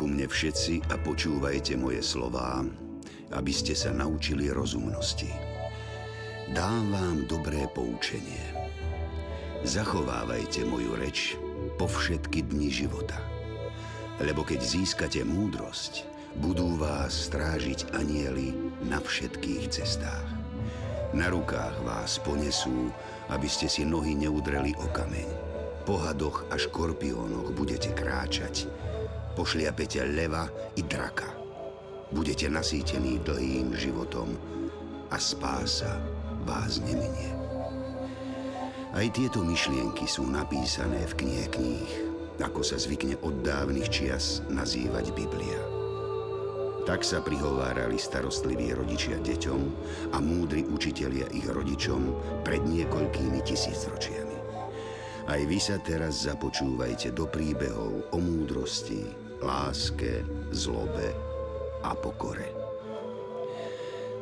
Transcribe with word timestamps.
Ku 0.00 0.08
mne 0.08 0.24
všetci 0.24 0.88
a 0.88 0.96
počúvajte 0.96 1.76
moje 1.76 2.00
slová, 2.00 2.64
aby 3.36 3.52
ste 3.52 3.76
sa 3.76 3.92
naučili 3.92 4.48
rozumnosti. 4.48 5.28
Dám 6.56 6.88
vám 6.88 7.28
dobré 7.28 7.68
poučenie. 7.68 8.40
Zachovávajte 9.60 10.64
moju 10.64 10.96
reč 10.96 11.36
po 11.76 11.84
všetky 11.84 12.48
dni 12.48 12.72
života. 12.72 13.20
Lebo 14.24 14.40
keď 14.40 14.64
získate 14.64 15.20
múdrosť, 15.20 16.08
budú 16.40 16.80
vás 16.80 17.28
strážiť 17.28 17.92
anieli 17.92 18.56
na 18.88 19.04
všetkých 19.04 19.68
cestách. 19.68 20.28
Na 21.12 21.28
rukách 21.28 21.76
vás 21.84 22.16
ponesú, 22.24 22.88
aby 23.28 23.52
ste 23.52 23.68
si 23.68 23.84
nohy 23.84 24.16
neudreli 24.16 24.72
o 24.80 24.88
kameň. 24.96 25.28
Po 25.84 26.00
hadoch 26.00 26.48
a 26.48 26.56
škorpiónoch 26.56 27.52
budete 27.52 27.92
kráčať, 27.92 28.64
pošliapete 29.34 30.02
leva 30.10 30.46
i 30.76 30.82
draka. 30.82 31.30
Budete 32.10 32.50
nasýtení 32.50 33.22
dlhým 33.22 33.74
životom 33.78 34.34
a 35.10 35.16
spása 35.18 36.02
vás 36.42 36.82
neminie. 36.82 37.30
Aj 38.90 39.06
tieto 39.14 39.46
myšlienky 39.46 40.02
sú 40.10 40.26
napísané 40.26 41.06
v 41.06 41.16
knihe 41.22 41.46
kníh, 41.46 41.90
ako 42.42 42.66
sa 42.66 42.74
zvykne 42.74 43.14
od 43.22 43.46
dávnych 43.46 43.86
čias 43.86 44.42
nazývať 44.50 45.14
Biblia. 45.14 45.60
Tak 46.88 47.06
sa 47.06 47.22
prihovárali 47.22 48.00
starostliví 48.00 48.74
rodičia 48.74 49.20
deťom 49.22 49.60
a 50.10 50.18
múdri 50.18 50.66
učitelia 50.66 51.28
ich 51.30 51.46
rodičom 51.46 52.02
pred 52.42 52.64
niekoľkými 52.66 53.38
tisícročiami. 53.46 54.38
Aj 55.30 55.38
vy 55.46 55.58
sa 55.62 55.78
teraz 55.78 56.26
započúvajte 56.26 57.14
do 57.14 57.30
príbehov 57.30 58.10
o 58.10 58.18
múdrosti, 58.18 59.19
láske, 59.40 60.24
zlobe 60.52 61.12
a 61.84 61.96
pokore. 61.96 62.48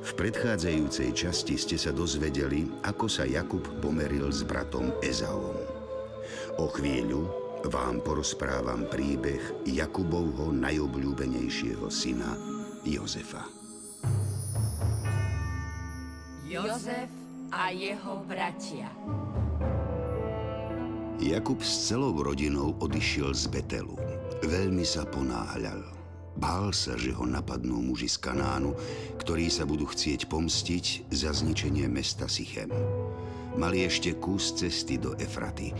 V 0.09 0.11
predchádzajúcej 0.17 1.13
časti 1.13 1.61
ste 1.61 1.77
sa 1.77 1.93
dozvedeli, 1.93 2.65
ako 2.87 3.07
sa 3.11 3.29
Jakub 3.29 3.61
pomeril 3.85 4.33
s 4.33 4.41
bratom 4.47 4.95
Ezaom. 5.05 5.59
O 6.57 6.67
chvíľu 6.73 7.29
vám 7.69 8.01
porozprávam 8.01 8.87
príbeh 8.89 9.67
Jakubovho 9.67 10.55
najobľúbenejšieho 10.55 11.91
syna 11.93 12.39
Jozefa. 12.87 13.45
Jozef 16.49 17.13
a 17.53 17.69
jeho 17.69 18.25
bratia. 18.25 18.89
Jakub 21.21 21.61
s 21.61 21.93
celou 21.93 22.17
rodinou 22.17 22.73
odišiel 22.81 23.35
z 23.35 23.45
Betelu. 23.53 24.08
Veľmi 24.45 24.85
sa 24.85 25.05
ponáhľal. 25.09 25.85
Bál 26.39 26.71
sa, 26.71 26.95
že 26.95 27.11
ho 27.11 27.27
napadnú 27.27 27.83
muži 27.83 28.07
z 28.07 28.23
Kanánu, 28.23 28.77
ktorí 29.19 29.51
sa 29.51 29.67
budú 29.67 29.91
chcieť 29.91 30.31
pomstiť 30.31 31.11
za 31.11 31.35
zničenie 31.35 31.91
mesta 31.91 32.31
Sichem. 32.31 32.71
Mali 33.59 33.83
ešte 33.83 34.15
kus 34.15 34.55
cesty 34.55 35.03
do 35.03 35.19
Efraty, 35.19 35.75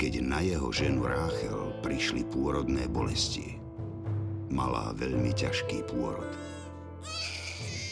keď 0.00 0.12
na 0.24 0.40
jeho 0.40 0.72
ženu 0.72 1.04
Ráchel 1.04 1.76
prišli 1.84 2.24
pôrodné 2.24 2.88
bolesti. 2.88 3.60
Mala 4.48 4.96
veľmi 4.96 5.36
ťažký 5.36 5.84
pôrod. 5.92 6.32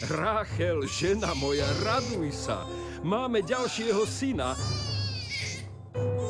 Ráchel, 0.09 0.89
žena 0.89 1.37
moja, 1.37 1.69
raduj 1.85 2.33
sa. 2.33 2.65
Máme 3.05 3.45
ďalšieho 3.45 4.01
syna 4.09 4.57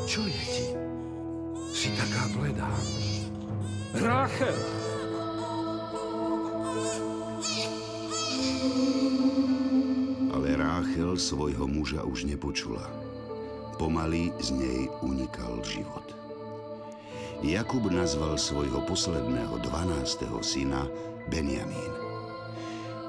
čo 0.08 0.24
je 0.24 0.40
ti? 0.48 0.66
Si 1.76 1.92
taká 1.92 2.32
bledá. 2.32 2.72
Ráchel! 3.94 4.58
Ale 10.28 10.48
Ráchel 10.56 11.16
svojho 11.16 11.64
muža 11.64 12.04
už 12.04 12.28
nepočula. 12.28 12.84
Pomaly 13.80 14.28
z 14.44 14.52
nej 14.52 14.80
unikal 15.00 15.64
život. 15.64 16.04
Jakub 17.40 17.88
nazval 17.88 18.36
svojho 18.36 18.84
posledného 18.84 19.56
12. 19.56 20.26
syna 20.44 20.84
Benjamín. 21.32 21.92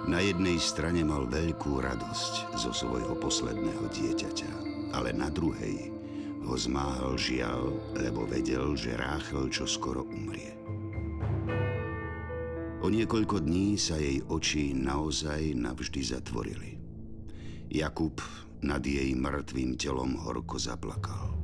Na 0.08 0.24
jednej 0.24 0.64
strane 0.64 1.04
mal 1.04 1.28
veľkú 1.28 1.84
radosť 1.84 2.56
zo 2.56 2.72
svojho 2.72 3.20
posledného 3.20 3.84
dieťaťa, 3.92 4.52
ale 4.96 5.12
na 5.12 5.28
druhej 5.28 5.99
ho 6.50 6.58
zmáhal 6.58 7.14
žial, 7.14 7.70
lebo 7.94 8.26
vedel, 8.26 8.74
že 8.74 8.98
Ráchel 8.98 9.54
čo 9.54 9.70
skoro 9.70 10.02
umrie. 10.10 10.58
O 12.82 12.90
niekoľko 12.90 13.46
dní 13.46 13.78
sa 13.78 14.02
jej 14.02 14.18
oči 14.26 14.74
naozaj 14.74 15.54
navždy 15.54 16.02
zatvorili. 16.02 16.72
Jakub 17.70 18.18
nad 18.66 18.82
jej 18.82 19.14
mŕtvým 19.14 19.78
telom 19.78 20.18
horko 20.18 20.58
zaplakal. 20.58 21.38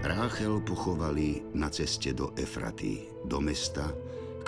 Ráchel 0.00 0.64
pochovali 0.64 1.44
na 1.52 1.68
ceste 1.68 2.16
do 2.16 2.32
Efraty, 2.40 3.04
do 3.28 3.36
mesta, 3.36 3.92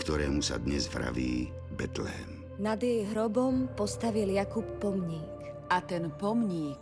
ktorému 0.00 0.40
sa 0.40 0.56
dnes 0.56 0.88
vraví 0.88 1.52
Betlehem. 1.76 2.40
Nad 2.56 2.80
jej 2.80 3.04
hrobom 3.12 3.68
postavil 3.76 4.32
Jakub 4.32 4.64
pomník. 4.80 5.28
A 5.68 5.84
ten 5.84 6.08
pomník 6.16 6.80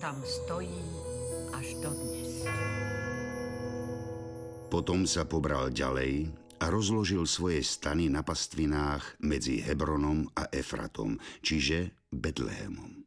tam 0.00 0.20
stojí 0.24 1.07
až 1.58 1.74
dodnes. 1.82 2.46
Potom 4.70 5.08
sa 5.08 5.26
pobral 5.26 5.74
ďalej 5.74 6.30
a 6.62 6.70
rozložil 6.70 7.24
svoje 7.26 7.64
stany 7.66 8.06
na 8.06 8.22
pastvinách 8.22 9.18
medzi 9.22 9.62
Hebronom 9.62 10.28
a 10.38 10.46
Efratom, 10.54 11.18
čiže 11.42 12.06
Betlehemom. 12.14 13.02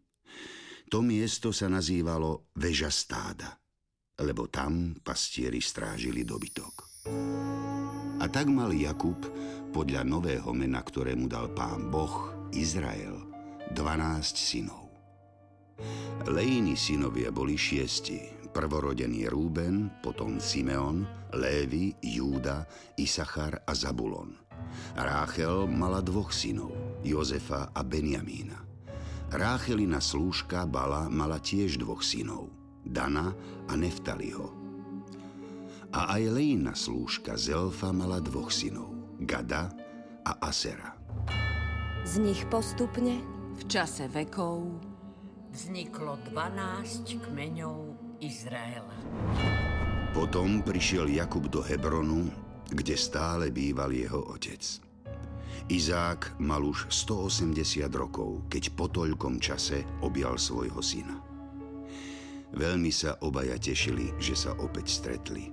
To 0.91 0.99
miesto 0.99 1.55
sa 1.55 1.71
nazývalo 1.71 2.51
Veža 2.59 2.91
stáda, 2.91 3.55
lebo 4.19 4.51
tam 4.51 4.99
pastieri 4.99 5.63
strážili 5.63 6.27
dobytok. 6.27 7.07
A 8.21 8.25
tak 8.27 8.51
mal 8.51 8.75
Jakub 8.75 9.17
podľa 9.71 10.03
nového 10.03 10.51
mena, 10.51 10.83
ktorému 10.83 11.31
dal 11.31 11.55
pán 11.55 11.87
Boh, 11.87 12.35
Izrael, 12.51 13.15
12 13.71 14.35
synov. 14.35 14.91
Lejní 16.27 16.77
synovia 16.77 17.31
boli 17.33 17.57
šiesti, 17.57 18.40
prvorodený 18.51 19.31
Rúben, 19.31 19.89
potom 20.03 20.37
Simeon, 20.37 21.07
Lévy, 21.33 21.95
Júda, 22.03 22.67
Isachar 22.99 23.63
a 23.63 23.73
Zabulon. 23.73 24.35
Ráchel 24.95 25.65
mala 25.71 26.03
dvoch 26.03 26.29
synov, 26.35 27.01
Jozefa 27.01 27.71
a 27.71 27.81
Benjamína. 27.81 28.59
Ráchelina 29.31 30.03
slúžka 30.03 30.67
Bala 30.67 31.07
mala 31.07 31.39
tiež 31.39 31.79
dvoch 31.79 32.03
synov, 32.03 32.51
Dana 32.83 33.31
a 33.71 33.73
Neftaliho. 33.79 34.51
A 35.91 36.15
aj 36.19 36.23
Lejna 36.35 36.75
slúžka 36.75 37.39
Zelfa 37.39 37.95
mala 37.95 38.19
dvoch 38.19 38.51
synov, 38.51 38.91
Gada 39.23 39.71
a 40.27 40.35
Asera. 40.43 40.95
Z 42.03 42.19
nich 42.19 42.43
postupne 42.51 43.23
v 43.55 43.61
čase 43.71 44.11
vekov 44.11 44.67
vzniklo 45.51 46.15
12 46.31 47.27
kmeňov 47.27 47.90
Izraela. 48.21 48.93
Potom 50.13 50.61
prišiel 50.61 51.09
Jakub 51.09 51.49
do 51.49 51.65
Hebronu, 51.65 52.29
kde 52.69 52.93
stále 52.93 53.49
býval 53.49 53.89
jeho 53.89 54.21
otec. 54.29 54.61
Izák 55.65 56.37
mal 56.37 56.61
už 56.61 56.85
180 56.93 57.81
rokov, 57.97 58.45
keď 58.45 58.77
po 58.77 58.93
toľkom 58.93 59.41
čase 59.41 59.81
objal 60.05 60.37
svojho 60.37 60.77
syna. 60.85 61.17
Veľmi 62.53 62.93
sa 62.93 63.17
obaja 63.25 63.57
tešili, 63.57 64.13
že 64.21 64.37
sa 64.37 64.53
opäť 64.61 65.01
stretli. 65.01 65.49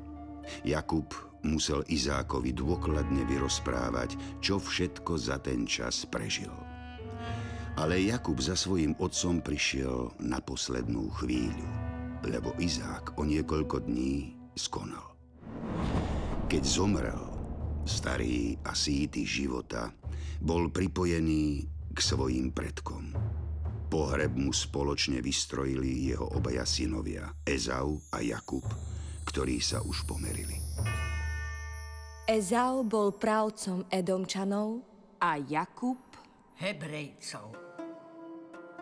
Jakub 0.60 1.08
musel 1.48 1.88
Izákovi 1.88 2.52
dôkladne 2.52 3.24
vyrozprávať, 3.24 4.42
čo 4.44 4.60
všetko 4.60 5.16
za 5.16 5.40
ten 5.40 5.64
čas 5.64 6.04
prežil. 6.04 6.52
Ale 7.80 7.96
Jakub 8.02 8.36
za 8.42 8.58
svojim 8.58 8.92
otcom 9.00 9.40
prišiel 9.40 10.12
na 10.20 10.42
poslednú 10.42 11.08
chvíľu 11.16 11.77
lebo 12.26 12.54
Izák 12.58 13.18
o 13.18 13.22
niekoľko 13.22 13.86
dní 13.86 14.34
skonal. 14.56 15.14
Keď 16.48 16.62
zomrel, 16.64 17.22
starý 17.84 18.56
a 18.64 18.72
síty 18.72 19.22
života, 19.28 19.92
bol 20.40 20.72
pripojený 20.72 21.66
k 21.92 21.98
svojim 21.98 22.54
predkom. 22.54 23.12
Pohreb 23.88 24.36
mu 24.36 24.52
spoločne 24.52 25.24
vystrojili 25.24 26.12
jeho 26.12 26.28
obaja 26.36 26.68
synovia, 26.68 27.32
Ezau 27.44 27.96
a 28.12 28.20
Jakub, 28.20 28.64
ktorí 29.24 29.64
sa 29.64 29.80
už 29.80 30.04
pomerili. 30.04 30.60
Ezau 32.28 32.84
bol 32.84 33.16
právcom 33.16 33.88
Edomčanov 33.88 34.84
a 35.16 35.40
Jakub 35.40 35.96
Hebrejcov. 36.60 37.67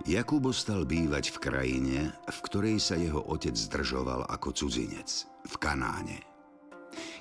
Jakub 0.04 0.44
ostal 0.44 0.84
bývať 0.84 1.32
v 1.32 1.38
krajine, 1.40 1.98
v 2.28 2.38
ktorej 2.44 2.76
sa 2.76 3.00
jeho 3.00 3.25
otec 3.32 3.56
zdržoval 3.56 4.28
ako 4.28 4.52
cudzinec, 4.52 5.25
v 5.48 5.54
Kanáne. 5.56 6.20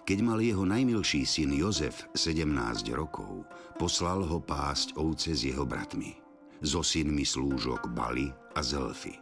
Keď 0.04 0.20
mal 0.20 0.44
jeho 0.44 0.68
najmilší 0.68 1.24
syn 1.24 1.56
Jozef 1.56 2.04
17 2.12 2.44
rokov, 2.92 3.48
poslal 3.80 4.28
ho 4.28 4.44
pásť 4.44 5.00
ovce 5.00 5.32
s 5.32 5.48
jeho 5.48 5.64
bratmi, 5.64 6.20
so 6.60 6.84
synmi 6.84 7.24
slúžok 7.24 7.96
Bali 7.96 8.28
a 8.54 8.60
Zelfy. 8.60 9.16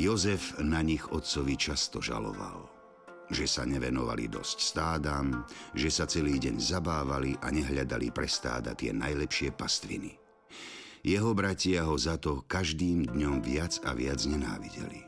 Jozef 0.00 0.56
na 0.56 0.80
nich 0.80 1.04
otcovi 1.12 1.52
často 1.60 2.00
žaloval, 2.00 2.64
že 3.28 3.44
sa 3.44 3.68
nevenovali 3.68 4.32
dosť 4.32 4.56
stádam, 4.56 5.44
že 5.76 5.92
sa 5.92 6.08
celý 6.08 6.40
deň 6.40 6.56
zabávali 6.56 7.36
a 7.44 7.52
nehľadali 7.52 8.08
pre 8.08 8.24
stáda 8.24 8.72
tie 8.72 8.96
najlepšie 8.96 9.52
pastviny. 9.52 10.21
Jeho 11.02 11.34
bratia 11.34 11.82
ho 11.82 11.98
za 11.98 12.14
to 12.14 12.46
každým 12.46 13.10
dňom 13.10 13.42
viac 13.42 13.82
a 13.82 13.90
viac 13.90 14.22
nenávideli. 14.22 15.02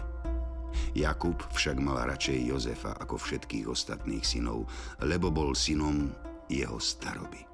Jakub 0.90 1.38
však 1.54 1.78
mal 1.78 2.02
radšej 2.10 2.50
Jozefa 2.50 2.98
ako 2.98 3.14
všetkých 3.14 3.70
ostatných 3.70 4.26
synov, 4.26 4.66
lebo 5.06 5.30
bol 5.30 5.54
synom 5.54 6.10
jeho 6.50 6.82
staroby. 6.82 7.46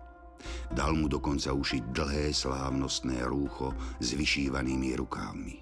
Dal 0.73 0.97
mu 0.97 1.05
dokonca 1.05 1.53
ušiť 1.53 1.93
dlhé 1.93 2.33
slávnostné 2.33 3.21
rúcho 3.29 3.77
s 4.01 4.17
vyšívanými 4.17 4.97
rukávmi. 4.97 5.57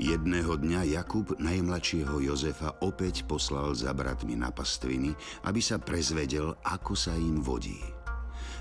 Jedného 0.00 0.56
dňa 0.56 0.80
Jakub 0.96 1.36
najmladšieho 1.36 2.24
Jozefa 2.24 2.80
opäť 2.80 3.28
poslal 3.28 3.76
za 3.76 3.92
bratmi 3.92 4.32
na 4.32 4.48
pastviny, 4.48 5.12
aby 5.44 5.60
sa 5.60 5.76
prezvedel, 5.76 6.56
ako 6.64 6.96
sa 6.96 7.12
im 7.16 7.40
vodí. 7.44 7.95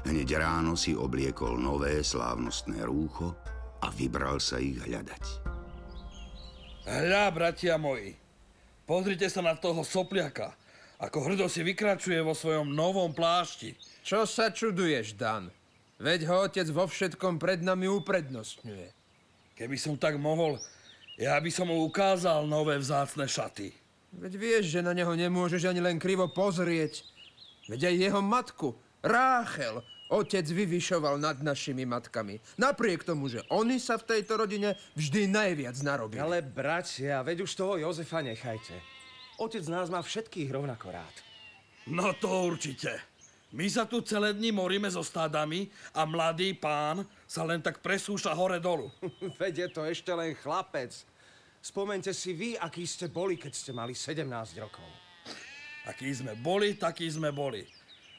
Hneď 0.05 0.37
ráno 0.37 0.77
si 0.77 0.93
obliekol 0.93 1.57
nové 1.57 2.05
slávnostné 2.05 2.85
rúcho 2.85 3.33
a 3.81 3.89
vybral 3.89 4.37
sa 4.37 4.61
ich 4.61 4.77
hľadať. 4.77 5.23
Hľa, 6.85 7.33
bratia 7.33 7.81
moji, 7.81 8.13
pozrite 8.85 9.25
sa 9.33 9.41
na 9.41 9.57
toho 9.57 9.81
sopliaka, 9.81 10.53
ako 11.01 11.25
hrdo 11.25 11.45
si 11.49 11.65
vykračuje 11.65 12.21
vo 12.21 12.37
svojom 12.37 12.69
novom 12.69 13.17
plášti. 13.17 13.73
Čo 14.05 14.29
sa 14.29 14.53
čuduješ, 14.53 15.17
Dan? 15.17 15.49
Veď 15.97 16.29
ho 16.29 16.45
otec 16.45 16.69
vo 16.69 16.85
všetkom 16.85 17.41
pred 17.41 17.65
nami 17.65 17.89
uprednostňuje. 17.89 18.93
Keby 19.57 19.77
som 19.81 19.97
tak 19.97 20.21
mohol, 20.21 20.61
ja 21.17 21.33
by 21.41 21.49
som 21.49 21.65
mu 21.65 21.81
ukázal 21.81 22.45
nové 22.45 22.77
vzácne 22.77 23.25
šaty. 23.25 23.73
Veď 24.13 24.33
vieš, 24.37 24.63
že 24.69 24.85
na 24.85 24.93
neho 24.93 25.17
nemôžeš 25.17 25.65
ani 25.65 25.81
len 25.81 25.97
krivo 25.97 26.29
pozrieť. 26.29 27.01
Veď 27.65 27.89
aj 27.89 27.95
jeho 27.97 28.21
matku, 28.21 28.69
Ráchel, 29.05 29.85
otec 30.09 30.45
vyvyšoval 30.45 31.17
nad 31.17 31.41
našimi 31.41 31.85
matkami. 31.85 32.37
Napriek 32.61 33.03
tomu, 33.03 33.25
že 33.29 33.41
oni 33.49 33.81
sa 33.81 33.97
v 33.97 34.17
tejto 34.17 34.37
rodine 34.37 34.77
vždy 34.93 35.29
najviac 35.29 35.75
narobili. 35.81 36.21
Ale 36.21 36.45
bratia, 36.45 37.25
veď 37.25 37.45
už 37.45 37.51
toho 37.57 37.81
Jozefa 37.81 38.21
nechajte. 38.21 38.77
Otec 39.41 39.65
nás 39.67 39.89
má 39.89 39.99
všetkých 39.99 40.49
rovnako 40.53 40.93
rád. 40.93 41.15
No 41.89 42.13
to 42.17 42.49
určite. 42.49 43.15
My 43.55 43.69
sa 43.71 43.87
tu 43.87 44.03
celé 44.03 44.35
dni 44.35 44.51
moríme 44.51 44.89
so 44.91 44.99
stádami 44.99 45.69
a 45.95 46.03
mladý 46.03 46.51
pán 46.57 47.07
sa 47.23 47.47
len 47.47 47.63
tak 47.63 47.79
presúša 47.79 48.35
hore 48.35 48.59
dolu. 48.59 48.91
Veď 49.39 49.53
je 49.57 49.69
to 49.71 49.81
ešte 49.87 50.11
len 50.11 50.35
chlapec. 50.35 50.91
Spomente 51.63 52.13
si 52.13 52.35
vy, 52.35 52.59
aký 52.59 52.85
ste 52.85 53.09
boli, 53.09 53.39
keď 53.39 53.53
ste 53.55 53.71
mali 53.73 53.95
17 53.97 54.27
rokov. 54.61 54.85
Aký 55.85 56.09
sme 56.13 56.37
boli, 56.37 56.77
takí 56.77 57.05
sme 57.09 57.29
boli. 57.29 57.61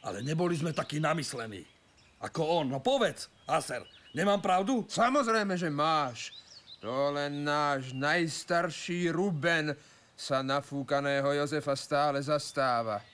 Ale 0.07 0.23
neboli 0.23 0.55
sme 0.55 0.71
takí 0.71 1.03
namyslení. 1.03 1.76
Ako 2.21 2.63
on. 2.63 2.73
No 2.73 2.81
povedz, 2.81 3.29
Aser, 3.45 3.85
nemám 4.17 4.41
pravdu? 4.41 4.89
Samozrejme, 4.89 5.57
že 5.61 5.69
máš. 5.69 6.33
To 6.81 7.13
len 7.13 7.45
náš 7.45 7.93
najstarší 7.97 9.13
Ruben 9.13 9.73
sa 10.17 10.41
nafúkaného 10.41 11.29
Jozefa 11.37 11.77
stále 11.77 12.21
zastáva. 12.25 13.05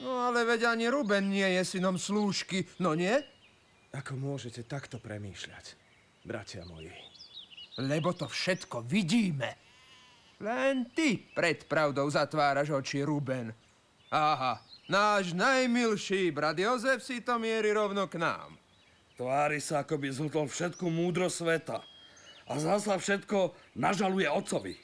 No 0.00 0.30
ale 0.30 0.42
veď 0.48 0.72
ani 0.72 0.88
Ruben 0.88 1.28
nie 1.28 1.46
je 1.60 1.62
synom 1.76 2.00
slúžky, 2.00 2.66
no 2.80 2.96
nie? 2.96 3.12
Ako 3.90 4.16
môžete 4.16 4.64
takto 4.64 5.02
premýšľať, 5.02 5.76
bratia 6.24 6.62
moji? 6.64 6.90
Lebo 7.78 8.14
to 8.14 8.26
všetko 8.26 8.86
vidíme. 8.86 9.58
Len 10.40 10.88
ty 10.96 11.20
pred 11.20 11.68
pravdou 11.68 12.08
zatváraš 12.08 12.72
oči, 12.72 13.04
Ruben. 13.04 13.52
Aha, 14.10 14.56
náš 14.90 15.30
najmilší 15.32 16.34
brat 16.34 16.58
Jozef 16.58 16.98
si 17.06 17.22
to 17.22 17.38
mierí 17.38 17.70
rovno 17.70 18.10
k 18.10 18.18
nám. 18.18 18.58
Tvári 19.14 19.62
sa, 19.62 19.86
ako 19.86 19.94
by 20.02 20.08
zhltol 20.10 20.46
všetku 20.50 20.90
múdro 20.90 21.30
sveta. 21.30 21.78
A 22.50 22.58
zasa 22.58 22.98
všetko 22.98 23.54
nažaluje 23.78 24.26
otcovi. 24.26 24.74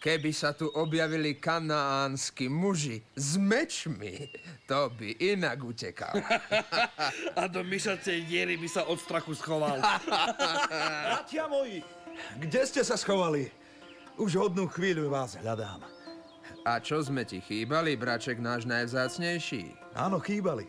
Keby 0.00 0.30
sa 0.32 0.54
tu 0.54 0.70
objavili 0.70 1.36
kanaánsky 1.36 2.46
muži 2.46 3.02
s 3.18 3.36
mečmi, 3.36 4.30
to 4.64 4.88
by 4.94 5.12
inak 5.18 5.58
utekal. 5.60 6.14
A 7.40 7.42
do 7.50 7.66
myšacej 7.66 8.24
diery 8.24 8.54
by 8.54 8.68
sa 8.70 8.86
od 8.86 9.02
strachu 9.02 9.34
schoval. 9.34 9.82
Bratia 11.10 11.50
moji, 11.50 11.82
kde 12.38 12.60
ste 12.64 12.80
sa 12.86 12.94
schovali? 12.94 13.50
Už 14.16 14.38
hodnú 14.38 14.70
chvíľu 14.70 15.10
vás 15.10 15.36
hľadám. 15.36 15.95
A 16.66 16.82
čo 16.82 16.98
sme 16.98 17.22
ti 17.22 17.38
chýbali, 17.38 17.94
braček 17.94 18.42
náš 18.42 18.66
najvzácnejší? 18.66 19.94
Áno, 19.94 20.18
chýbali. 20.18 20.66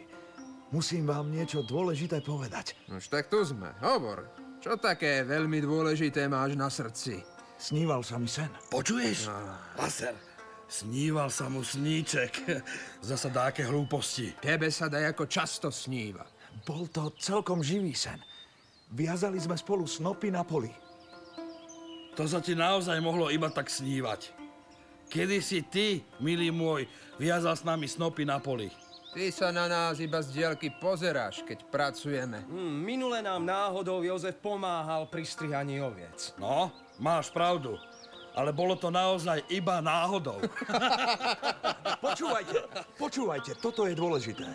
Musím 0.69 1.09
vám 1.09 1.33
niečo 1.33 1.65
dôležité 1.65 2.21
povedať. 2.21 2.77
Už 2.85 3.09
tak 3.09 3.33
tu 3.33 3.41
sme. 3.41 3.73
Hovor. 3.81 4.29
Čo 4.61 4.77
také 4.77 5.25
veľmi 5.25 5.57
dôležité 5.57 6.29
máš 6.29 6.53
na 6.53 6.69
srdci? 6.69 7.25
Sníval 7.57 8.05
sa 8.05 8.21
mi 8.21 8.29
sen. 8.29 8.53
Počuješ? 8.69 9.25
Laser, 9.73 10.13
sníval 10.69 11.33
sa 11.33 11.49
mu 11.49 11.65
sníček. 11.65 12.45
Zasa 13.09 13.33
dáke 13.33 13.65
hlúposti. 13.65 14.37
Tebe 14.37 14.69
sa 14.69 14.93
daj 14.93 15.17
ako 15.17 15.25
často 15.25 15.73
sníva. 15.73 16.29
Bol 16.61 16.93
to 16.93 17.09
celkom 17.17 17.65
živý 17.65 17.97
sen. 17.97 18.21
Viazali 18.93 19.41
sme 19.41 19.57
spolu 19.57 19.89
snopy 19.89 20.29
na 20.29 20.45
poli. 20.45 20.69
To 22.13 22.21
sa 22.29 22.37
ti 22.37 22.53
naozaj 22.53 23.01
mohlo 23.01 23.33
iba 23.33 23.49
tak 23.49 23.65
snívať. 23.65 24.36
Kedy 25.07 25.39
si 25.39 25.63
ty, 25.63 26.03
milý 26.19 26.51
môj, 26.51 26.83
viazal 27.15 27.55
s 27.55 27.63
nami 27.63 27.87
snopy 27.87 28.27
na 28.27 28.43
poli? 28.43 28.67
Ty 29.15 29.31
sa 29.31 29.55
na 29.55 29.71
nás 29.71 30.03
iba 30.03 30.19
z 30.19 30.35
dielky 30.35 30.67
pozeráš, 30.67 31.47
keď 31.47 31.63
pracujeme. 31.71 32.43
Hmm, 32.43 32.83
minule 32.83 33.23
nám 33.23 33.47
náhodou 33.47 34.03
Jozef 34.03 34.35
pomáhal 34.43 35.07
pri 35.07 35.23
strihaní 35.23 35.79
oviec. 35.79 36.35
No, 36.35 36.75
máš 36.99 37.31
pravdu. 37.31 37.79
Ale 38.37 38.53
bolo 38.53 38.77
to 38.77 38.93
naozaj 38.93 39.41
iba 39.49 39.81
náhodou. 39.81 40.37
počúvajte, 42.05 42.57
počúvajte, 42.99 43.51
toto 43.57 43.89
je 43.89 43.97
dôležité. 43.97 44.45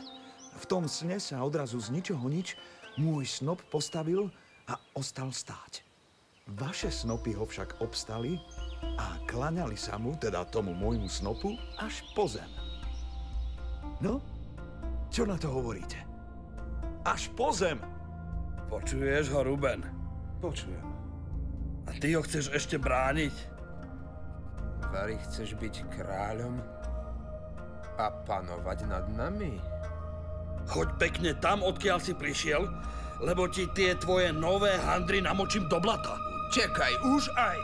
V 0.60 0.64
tom 0.68 0.86
sne 0.86 1.18
sa 1.18 1.42
odrazu 1.42 1.80
z 1.82 1.90
ničoho 1.90 2.22
nič 2.30 2.54
môj 3.00 3.26
snop 3.26 3.58
postavil 3.72 4.28
a 4.68 4.78
ostal 4.94 5.32
stáť. 5.32 5.82
Vaše 6.54 6.92
snopy 6.92 7.34
ho 7.34 7.48
však 7.48 7.82
obstali 7.82 8.38
a 8.98 9.18
klaňali 9.26 9.78
sa 9.78 9.96
mu, 9.96 10.14
teda 10.18 10.44
tomu 10.48 10.76
môjmu 10.76 11.08
snopu, 11.08 11.56
až 11.80 12.04
po 12.12 12.28
zem. 12.28 12.48
No, 14.02 14.18
čo 15.12 15.26
na 15.28 15.38
to 15.38 15.50
hovoríte? 15.50 16.00
Až 17.02 17.30
po 17.34 17.50
zem. 17.50 17.78
Počuješ 18.70 19.34
ho, 19.36 19.44
Ruben? 19.44 19.84
Počujem. 20.40 20.86
A 21.86 21.90
ty 21.98 22.14
ho 22.14 22.22
chceš 22.22 22.48
ešte 22.54 22.78
brániť? 22.78 23.34
Vary 24.92 25.16
chceš 25.28 25.56
byť 25.58 25.74
kráľom 25.98 26.56
a 27.98 28.06
panovať 28.24 28.78
nad 28.88 29.04
nami? 29.12 29.60
Choď 30.70 30.88
pekne 30.96 31.30
tam, 31.42 31.60
odkiaľ 31.60 31.98
si 31.98 32.14
prišiel, 32.14 32.64
lebo 33.20 33.50
ti 33.50 33.66
tie 33.74 33.98
tvoje 33.98 34.30
nové 34.30 34.78
handry 34.78 35.18
namočím 35.20 35.66
do 35.66 35.82
blata. 35.82 36.14
Čekaj, 36.54 36.92
už 37.02 37.28
aj! 37.34 37.58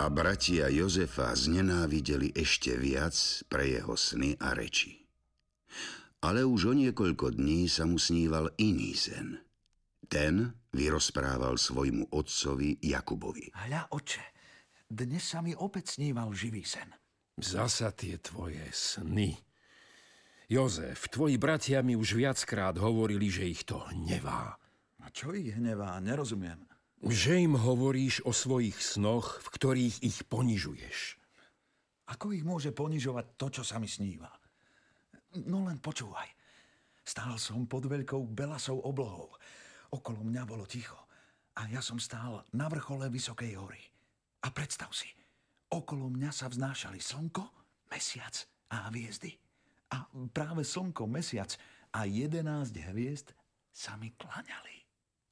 A 0.00 0.08
bratia 0.08 0.72
Jozefa 0.72 1.36
znenávideli 1.36 2.32
ešte 2.32 2.72
viac 2.72 3.12
pre 3.52 3.68
jeho 3.68 3.92
sny 4.00 4.32
a 4.40 4.56
reči. 4.56 4.96
Ale 6.24 6.40
už 6.40 6.72
o 6.72 6.74
niekoľko 6.76 7.36
dní 7.36 7.68
sa 7.68 7.84
mu 7.84 8.00
sníval 8.00 8.48
iný 8.56 8.96
sen. 8.96 9.44
Ten 10.08 10.56
vyrozprával 10.72 11.60
svojmu 11.60 12.16
otcovi 12.16 12.80
Jakubovi. 12.80 13.52
Hľa, 13.52 13.92
oče, 13.92 14.24
dnes 14.88 15.20
sa 15.20 15.44
mi 15.44 15.52
opäť 15.52 16.00
sníval 16.00 16.32
živý 16.32 16.64
sen. 16.64 16.88
Zasa 17.36 17.92
tie 17.92 18.16
tvoje 18.24 18.72
sny. 18.72 19.36
Jozef, 20.48 21.12
tvoji 21.12 21.36
bratia 21.36 21.84
mi 21.84 21.92
už 21.92 22.16
viackrát 22.16 22.72
hovorili, 22.80 23.28
že 23.28 23.44
ich 23.44 23.68
to 23.68 23.84
hnevá. 23.92 24.56
A 25.04 25.12
čo 25.12 25.36
ich 25.36 25.52
hnevá? 25.52 26.00
Nerozumiem. 26.00 26.69
Že 27.00 27.48
im 27.48 27.54
hovoríš 27.56 28.20
o 28.28 28.32
svojich 28.32 28.76
snoch, 28.76 29.40
v 29.40 29.48
ktorých 29.56 29.96
ich 30.04 30.20
ponižuješ. 30.28 31.16
Ako 32.12 32.36
ich 32.36 32.44
môže 32.44 32.74
ponižovať 32.76 33.40
to, 33.40 33.46
čo 33.60 33.62
sa 33.64 33.80
mi 33.80 33.88
sníva? 33.88 34.28
No 35.48 35.64
len 35.64 35.80
počúvaj. 35.80 36.28
Stál 37.00 37.40
som 37.40 37.64
pod 37.64 37.88
veľkou 37.88 38.28
belasou 38.34 38.82
oblohou. 38.84 39.32
Okolo 39.90 40.20
mňa 40.22 40.42
bolo 40.44 40.68
ticho. 40.68 40.98
A 41.56 41.66
ja 41.72 41.80
som 41.80 41.96
stál 41.96 42.44
na 42.52 42.68
vrchole 42.68 43.08
Vysokej 43.08 43.56
hory. 43.56 43.82
A 44.44 44.52
predstav 44.52 44.92
si, 44.92 45.08
okolo 45.72 46.08
mňa 46.12 46.30
sa 46.32 46.46
vznášali 46.48 47.00
slnko, 47.00 47.44
mesiac 47.92 48.34
a 48.72 48.88
hviezdy. 48.88 49.34
A 49.90 50.06
práve 50.30 50.62
slnko, 50.62 51.08
mesiac 51.10 51.56
a 51.90 52.06
jedenáct 52.06 52.76
hviezd 52.76 53.34
sa 53.72 53.98
mi 53.98 54.14
klaňali. 54.14 54.76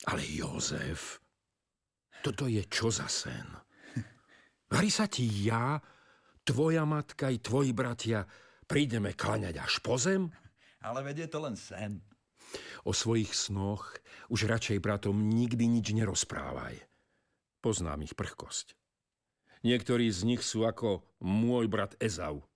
Ale 0.06 0.22
Jozef, 0.26 1.18
toto 2.22 2.50
je 2.50 2.62
čo 2.66 2.90
za 2.90 3.06
sen? 3.06 3.46
Vari 4.68 4.90
sa 4.92 5.08
ti 5.08 5.24
ja, 5.48 5.80
tvoja 6.44 6.84
matka 6.84 7.32
i 7.32 7.40
tvoji 7.40 7.72
bratia 7.72 8.28
prídeme 8.68 9.16
kláňať 9.16 9.64
až 9.64 9.80
po 9.80 9.96
zem? 9.96 10.28
Ale 10.84 11.00
vedie 11.00 11.24
to 11.26 11.40
len 11.40 11.56
sen. 11.56 12.04
O 12.84 12.92
svojich 12.92 13.32
snoch 13.32 13.96
už 14.28 14.48
radšej 14.48 14.78
bratom 14.80 15.16
nikdy 15.28 15.68
nič 15.68 15.92
nerozprávaj. 15.92 16.80
Poznám 17.64 18.04
ich 18.04 18.14
prchkosť. 18.14 18.76
Niektorí 19.66 20.06
z 20.12 20.22
nich 20.22 20.42
sú 20.46 20.62
ako 20.62 21.02
môj 21.18 21.66
brat 21.66 21.98
Ezau. 21.98 22.46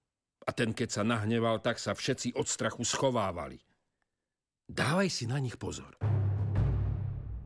A 0.46 0.50
ten, 0.54 0.74
keď 0.74 0.88
sa 0.90 1.02
nahneval, 1.02 1.58
tak 1.62 1.78
sa 1.78 1.94
všetci 1.94 2.34
od 2.38 2.46
strachu 2.46 2.82
schovávali. 2.86 3.58
Dávaj 4.70 5.08
si 5.10 5.24
na 5.26 5.38
nich 5.42 5.58
pozor. 5.58 6.11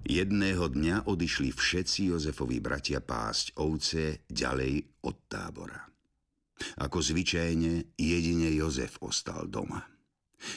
Jedného 0.06 0.70
dňa 0.70 1.10
odišli 1.10 1.50
všetci 1.50 2.14
Jozefovi 2.14 2.62
bratia 2.62 3.02
pásť 3.02 3.58
ovce 3.58 4.22
ďalej 4.30 5.02
od 5.02 5.16
tábora. 5.26 5.82
Ako 6.78 7.02
zvyčajne, 7.02 7.98
jedine 7.98 8.54
Jozef 8.54 9.02
ostal 9.02 9.50
doma. 9.50 9.82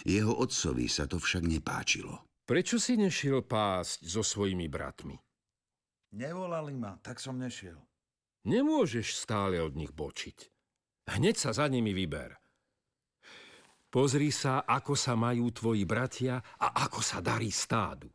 Jeho 0.06 0.38
otcovi 0.38 0.86
sa 0.86 1.10
to 1.10 1.18
však 1.18 1.50
nepáčilo. 1.50 2.30
Prečo 2.46 2.78
si 2.78 2.94
nešiel 2.94 3.42
pásť 3.42 4.06
so 4.06 4.22
svojimi 4.22 4.70
bratmi? 4.70 5.18
Nevolali 6.14 6.78
ma, 6.78 7.02
tak 7.02 7.18
som 7.18 7.42
nešiel. 7.42 7.82
Nemôžeš 8.46 9.18
stále 9.18 9.58
od 9.66 9.74
nich 9.74 9.90
bočiť. 9.90 10.46
Hneď 11.10 11.36
sa 11.42 11.58
za 11.58 11.66
nimi 11.66 11.90
vyber. 11.98 12.38
Pozri 13.90 14.30
sa, 14.30 14.62
ako 14.62 14.94
sa 14.94 15.18
majú 15.18 15.50
tvoji 15.50 15.90
bratia 15.90 16.38
a 16.38 16.86
ako 16.86 17.02
sa 17.02 17.18
darí 17.18 17.50
stádu. 17.50 18.14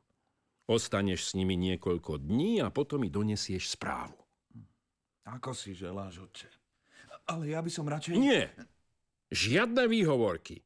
Ostaneš 0.64 1.28
s 1.28 1.37
nimi 1.37 1.61
niekoľko 1.61 2.25
dní 2.25 2.64
a 2.64 2.73
potom 2.73 3.04
mi 3.04 3.12
donesieš 3.12 3.76
správu. 3.76 4.16
Ako 5.28 5.52
si 5.52 5.76
želáš, 5.76 6.25
oče. 6.25 6.49
Ale 7.28 7.52
ja 7.52 7.61
by 7.61 7.71
som 7.73 7.88
radšej... 7.88 8.16
Nie. 8.16 8.52
Žiadne 9.33 9.88
výhovorky. 9.88 10.61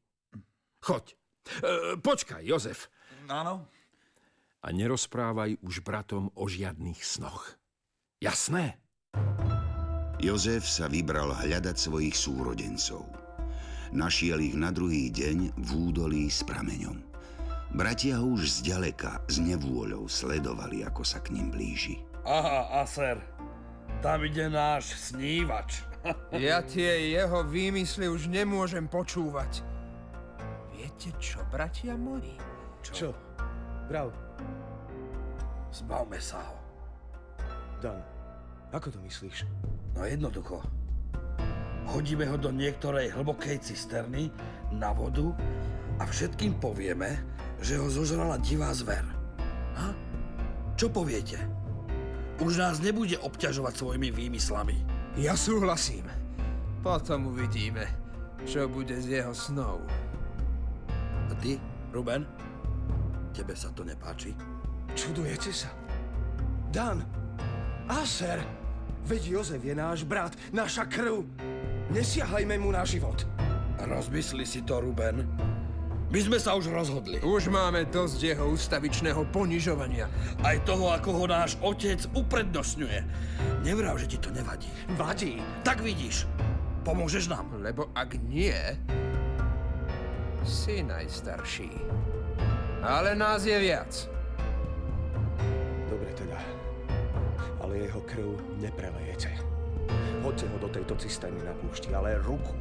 Choď. 0.83 1.15
E, 1.63 1.95
počkaj, 1.99 2.43
Jozef. 2.43 2.91
Áno. 3.31 3.67
A 4.63 4.67
nerozprávaj 4.75 5.63
už 5.63 5.87
bratom 5.87 6.35
o 6.35 6.51
žiadnych 6.51 6.99
snoch. 6.99 7.55
Jasné? 8.19 8.83
Jozef 10.19 10.67
sa 10.67 10.91
vybral 10.91 11.31
hľadať 11.31 11.77
svojich 11.79 12.19
súrodencov. 12.19 13.07
Našiel 13.95 14.43
ich 14.43 14.59
na 14.59 14.75
druhý 14.75 15.15
deň 15.15 15.55
v 15.55 15.71
údolí 15.79 16.27
s 16.27 16.43
prameňom. 16.43 16.99
Bratia 17.69 18.17
ho 18.17 18.33
už 18.33 18.65
zďaleka 18.65 19.21
s 19.29 19.37
nevôľou 19.37 20.09
sledovali, 20.09 20.89
ako 20.89 21.05
sa 21.05 21.21
k 21.21 21.37
ním 21.37 21.53
blíži. 21.53 22.01
Aha, 22.25 22.81
Aser, 22.81 23.21
tam 24.01 24.25
ide 24.25 24.49
náš 24.49 24.97
snívač. 24.97 25.85
ja 26.33 26.65
tie 26.65 27.13
jeho 27.13 27.45
výmysly 27.45 28.09
už 28.09 28.33
nemôžem 28.33 28.89
počúvať. 28.89 29.61
Viete 30.73 31.13
čo, 31.21 31.45
bratia 31.53 31.93
moji? 31.93 32.41
Čo? 32.81 32.93
čo? 32.93 33.09
Brav. 33.85 34.17
Zbavme 35.69 36.17
sa 36.17 36.41
ho. 36.41 36.57
Dan, 37.85 38.01
ako 38.73 38.97
to 38.97 38.99
myslíš? 39.05 39.45
No 39.93 40.09
jednoducho. 40.09 40.65
Hodíme 41.89 42.25
ho 42.29 42.37
do 42.41 42.49
niektorej 42.49 43.13
hlbokej 43.13 43.61
cisterny 43.61 44.33
na 44.73 44.93
vodu 44.93 45.33
a 46.01 46.05
všetkým 46.05 46.61
povieme, 46.61 47.17
že 47.63 47.79
ho 47.79 47.87
zožrala 47.91 48.39
divá 48.39 48.71
zver. 48.75 49.03
Ha? 49.79 49.91
Čo 50.79 50.91
poviete? 50.91 51.39
Už 52.39 52.59
nás 52.63 52.79
nebude 52.79 53.19
obťažovať 53.19 53.75
svojimi 53.75 54.15
výmyslami. 54.15 54.79
Ja 55.19 55.35
súhlasím. 55.35 56.07
Potom 56.87 57.35
uvidíme, 57.35 57.91
čo 58.47 58.71
bude 58.71 58.95
z 59.03 59.19
jeho 59.19 59.35
snou. 59.35 59.83
A 61.27 61.33
ty, 61.43 61.59
Ruben? 61.91 62.23
Tebe 63.35 63.59
sa 63.59 63.75
to 63.75 63.83
nepáči? 63.83 64.31
Čudujete 64.95 65.51
sa? 65.51 65.71
Dan! 66.71 67.03
Aser! 67.91 68.39
Veď 69.09 69.41
Jozef 69.41 69.63
je 69.65 69.75
náš 69.75 70.05
brat, 70.05 70.37
naša 70.53 70.85
krv. 70.87 71.25
Nesiahajme 71.91 72.61
mu 72.61 72.71
na 72.71 72.85
život. 72.85 73.25
Rozmysli 73.81 74.45
si 74.45 74.61
to, 74.63 74.85
Ruben. 74.85 75.25
My 76.09 76.25
sme 76.25 76.41
sa 76.41 76.57
už 76.57 76.73
rozhodli. 76.73 77.21
Už 77.21 77.53
máme 77.53 77.85
dosť 77.85 78.33
jeho 78.33 78.57
ustavičného 78.57 79.29
ponižovania. 79.29 80.09
Aj 80.41 80.57
toho, 80.65 80.89
ako 80.89 81.21
ho 81.21 81.25
náš 81.29 81.61
otec 81.61 82.01
uprednostňuje. 82.17 83.05
Nevrav, 83.61 84.01
že 84.01 84.17
ti 84.17 84.17
to 84.17 84.33
nevadí. 84.33 84.73
Vadí. 84.97 85.37
Tak 85.69 85.85
vidíš. 85.85 86.25
Pomôžeš 86.81 87.29
nám. 87.29 87.61
Lebo 87.61 87.93
ak 87.93 88.17
nie, 88.25 88.57
si 90.49 90.81
najstarší. 90.81 91.77
Ale 92.81 93.13
nás 93.13 93.45
je 93.45 93.61
viac. 93.61 93.93
Dobre 95.93 96.09
teda. 96.17 96.41
Ale 97.61 97.85
jeho 97.85 98.01
krv 98.09 98.33
neprelejete. 98.65 99.29
Hoďte 100.25 100.49
ho 100.49 100.57
do 100.57 100.69
tejto 100.73 100.97
cisterny 100.97 101.45
na 101.45 101.53
púšti, 101.61 101.93
ale 101.93 102.17
ruku 102.25 102.57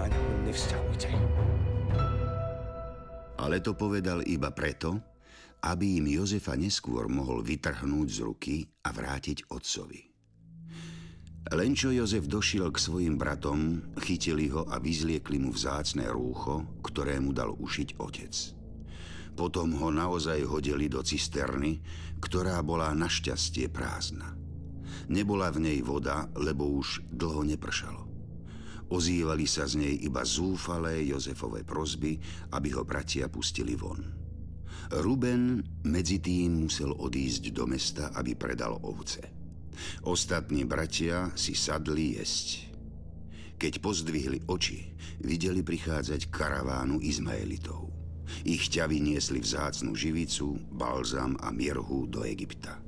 na 0.00 0.08
ňo 0.08 0.48
nevzťahujte 0.48 1.29
ale 3.40 3.64
to 3.64 3.72
povedal 3.72 4.20
iba 4.28 4.52
preto, 4.52 5.00
aby 5.64 6.00
im 6.00 6.06
Jozefa 6.08 6.56
neskôr 6.56 7.08
mohol 7.08 7.44
vytrhnúť 7.44 8.08
z 8.08 8.18
ruky 8.24 8.56
a 8.84 8.92
vrátiť 8.92 9.52
otcovi. 9.52 10.00
Len 11.50 11.72
čo 11.72 11.88
Jozef 11.88 12.28
došiel 12.28 12.68
k 12.68 12.78
svojim 12.78 13.16
bratom, 13.16 13.80
chytili 14.04 14.52
ho 14.52 14.68
a 14.68 14.76
vyzliekli 14.76 15.40
mu 15.40 15.56
vzácne 15.56 16.04
rúcho, 16.12 16.68
ktoré 16.84 17.16
mu 17.16 17.32
dal 17.32 17.56
ušiť 17.56 17.96
otec. 17.96 18.34
Potom 19.34 19.72
ho 19.80 19.88
naozaj 19.88 20.44
hodili 20.44 20.92
do 20.92 21.00
cisterny, 21.00 21.80
ktorá 22.20 22.60
bola 22.60 22.92
našťastie 22.92 23.72
prázdna. 23.72 24.36
Nebola 25.08 25.48
v 25.48 25.64
nej 25.64 25.78
voda, 25.80 26.28
lebo 26.36 26.68
už 26.76 27.08
dlho 27.08 27.42
nepršalo. 27.48 28.09
Ozývali 28.90 29.46
sa 29.46 29.70
z 29.70 29.86
nej 29.86 29.94
iba 30.02 30.26
zúfalé 30.26 31.06
Jozefové 31.06 31.62
prozby, 31.62 32.18
aby 32.50 32.74
ho 32.74 32.82
bratia 32.82 33.30
pustili 33.30 33.78
von. 33.78 34.02
Ruben 34.90 35.62
medzi 35.86 36.18
tým 36.18 36.66
musel 36.66 36.90
odísť 36.90 37.54
do 37.54 37.70
mesta, 37.70 38.10
aby 38.18 38.34
predal 38.34 38.82
ovce. 38.82 39.22
Ostatní 40.02 40.66
bratia 40.66 41.30
si 41.38 41.54
sadli 41.54 42.18
jesť. 42.18 42.74
Keď 43.54 43.78
pozdvihli 43.78 44.50
oči, 44.50 44.90
videli 45.22 45.62
prichádzať 45.62 46.26
karavánu 46.32 46.98
Izmaelitov. 46.98 47.92
Ich 48.42 48.66
ťavy 48.72 48.98
niesli 48.98 49.38
vzácnu 49.38 49.94
živicu, 49.94 50.58
balzam 50.74 51.38
a 51.38 51.54
mirhu 51.54 52.10
do 52.10 52.26
Egypta. 52.26 52.82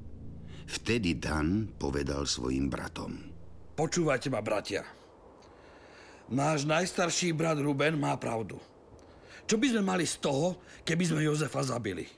Vtedy 0.66 1.21
Dan 1.21 1.76
povedal 1.78 2.25
svojim 2.26 2.66
bratom. 2.66 3.14
Počúvajte 3.76 4.32
ma, 4.32 4.40
bratia. 4.40 5.01
Náš 6.32 6.64
najstarší 6.64 7.36
brat 7.36 7.60
Ruben 7.60 8.00
má 8.00 8.16
pravdu. 8.16 8.56
Čo 9.44 9.60
by 9.60 9.68
sme 9.68 9.82
mali 9.84 10.08
z 10.08 10.16
toho, 10.16 10.64
keby 10.80 11.04
sme 11.04 11.28
Jozefa 11.28 11.60
zabili? 11.60 12.08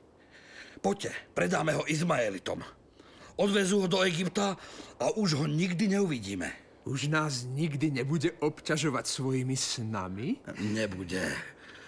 Poďte, 0.79 1.35
predáme 1.35 1.75
ho 1.75 1.83
Izmaelitom. 1.91 2.63
Odvezú 3.35 3.83
ho 3.83 3.89
do 3.91 4.07
Egypta 4.07 4.55
a 5.03 5.11
už 5.19 5.43
ho 5.43 5.51
nikdy 5.51 5.99
neuvidíme. 5.99 6.47
Už 6.87 7.11
nás 7.11 7.43
nikdy 7.43 7.91
nebude 7.91 8.31
obťažovať 8.39 9.03
svojimi 9.03 9.59
snami? 9.59 10.39
Nebude. 10.63 11.35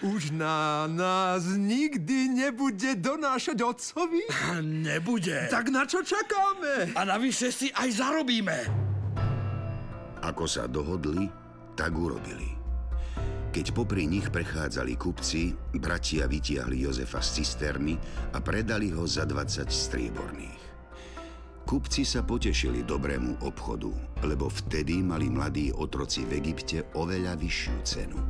Už 0.03 0.35
na 0.35 0.91
nás 0.91 1.47
nikdy 1.55 2.27
nebude 2.27 2.99
donášať 2.99 3.63
otcovi? 3.63 4.27
Nebude. 4.67 5.47
Tak 5.47 5.71
na 5.71 5.87
čo 5.87 6.03
čakáme? 6.03 6.91
A 6.99 7.07
navyše 7.07 7.55
si 7.55 7.71
aj 7.71 8.03
zarobíme. 8.03 8.67
Ako 10.27 10.51
sa 10.51 10.67
dohodli, 10.67 11.46
tak 11.77 11.93
urobili. 11.93 12.57
Keď 13.53 13.73
popri 13.73 14.05
nich 14.05 14.29
prechádzali 14.29 14.97
kupci, 15.01 15.53
bratia 15.77 16.29
vytiahli 16.29 16.85
Jozefa 16.85 17.25
z 17.25 17.41
cisterny 17.41 17.97
a 18.33 18.41
predali 18.41 18.93
ho 18.93 19.05
za 19.09 19.25
20 19.25 19.69
strieborných. 19.69 20.65
Kupci 21.67 22.05
sa 22.05 22.23
potešili 22.23 22.85
dobrému 22.85 23.43
obchodu, 23.43 23.91
lebo 24.23 24.47
vtedy 24.47 25.01
mali 25.01 25.33
mladí 25.33 25.73
otroci 25.73 26.29
v 26.29 26.39
Egypte 26.39 26.85
oveľa 26.95 27.35
vyššiu 27.41 27.77
cenu. 27.83 28.21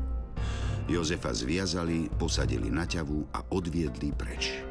Jozefa 0.86 1.34
zviazali, 1.34 2.06
posadili 2.14 2.70
na 2.70 2.86
ťavu 2.86 3.34
a 3.34 3.42
odviedli 3.50 4.14
preč. 4.14 4.62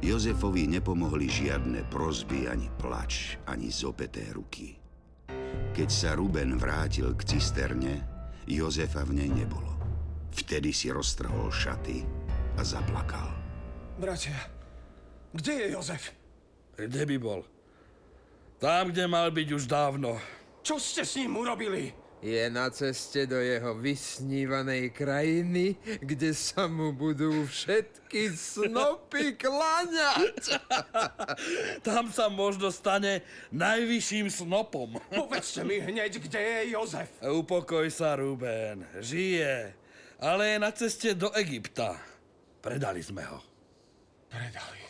Jozefovi 0.00 0.64
nepomohli 0.64 1.28
žiadne 1.28 1.84
prozby, 1.92 2.48
ani 2.48 2.72
plač, 2.80 3.36
ani 3.44 3.68
zopeté 3.68 4.30
ruky. 4.32 4.77
Keď 5.72 5.88
sa 5.88 6.18
Ruben 6.18 6.58
vrátil 6.58 7.14
k 7.14 7.36
cisterne, 7.36 8.02
Jozefa 8.48 9.06
v 9.06 9.22
nej 9.22 9.30
nebolo. 9.30 9.78
Vtedy 10.34 10.74
si 10.74 10.90
roztrhol 10.90 11.52
šaty 11.52 12.02
a 12.58 12.62
zaplakal. 12.64 13.30
Bratia, 13.98 14.38
kde 15.34 15.52
je 15.52 15.66
Jozef? 15.74 16.14
Kde 16.78 17.02
by 17.06 17.16
bol? 17.18 17.40
Tam, 18.58 18.90
kde 18.90 19.06
mal 19.06 19.30
byť 19.30 19.48
už 19.54 19.64
dávno. 19.70 20.18
Čo 20.66 20.82
ste 20.82 21.06
s 21.06 21.14
ním 21.18 21.38
urobili? 21.38 21.94
Je 22.18 22.50
na 22.50 22.66
ceste 22.66 23.30
do 23.30 23.38
jeho 23.38 23.78
vysnívanej 23.78 24.90
krajiny, 24.90 25.78
kde 26.02 26.34
sa 26.34 26.66
mu 26.66 26.90
budú 26.90 27.46
všetky 27.46 28.34
snopy 28.34 29.38
klaňať. 29.38 30.58
Tam 31.86 32.10
sa 32.10 32.26
možno 32.26 32.74
stane 32.74 33.22
najvyšším 33.54 34.34
snopom. 34.34 34.98
Povedzte 35.14 35.62
mi 35.62 35.78
hneď, 35.78 36.18
kde 36.18 36.40
je 36.42 36.60
Jozef. 36.74 37.06
Upokoj 37.22 37.86
sa, 37.86 38.18
Ruben. 38.18 38.82
Žije. 38.98 39.78
Ale 40.18 40.42
je 40.50 40.58
na 40.58 40.74
ceste 40.74 41.14
do 41.14 41.30
Egypta. 41.38 41.94
Predali 42.58 42.98
sme 42.98 43.22
ho. 43.30 43.38
Predali. 44.26 44.82